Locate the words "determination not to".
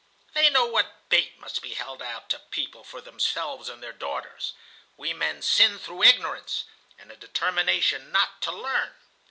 7.15-8.51